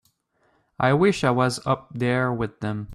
[0.79, 2.87] I wish I was up there with them.